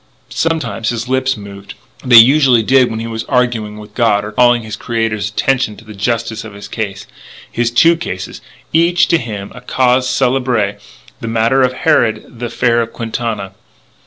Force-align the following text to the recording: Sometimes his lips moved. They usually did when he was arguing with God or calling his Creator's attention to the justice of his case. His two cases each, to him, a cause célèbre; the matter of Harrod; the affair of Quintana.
Sometimes 0.29 0.89
his 0.89 1.07
lips 1.07 1.37
moved. 1.37 1.75
They 2.03 2.15
usually 2.17 2.63
did 2.63 2.89
when 2.89 2.99
he 2.99 3.05
was 3.05 3.23
arguing 3.25 3.77
with 3.77 3.93
God 3.93 4.25
or 4.25 4.31
calling 4.31 4.63
his 4.63 4.75
Creator's 4.75 5.29
attention 5.29 5.77
to 5.77 5.85
the 5.85 5.93
justice 5.93 6.43
of 6.43 6.53
his 6.55 6.67
case. 6.67 7.05
His 7.51 7.69
two 7.69 7.95
cases 7.95 8.41
each, 8.73 9.07
to 9.09 9.19
him, 9.19 9.51
a 9.53 9.61
cause 9.61 10.07
célèbre; 10.07 10.79
the 11.19 11.27
matter 11.27 11.61
of 11.61 11.73
Harrod; 11.73 12.39
the 12.39 12.47
affair 12.47 12.81
of 12.81 12.91
Quintana. 12.91 13.51